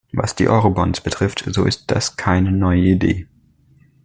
[0.13, 3.27] Was die Eurobonds betrifft, so ist das keine neue Idee.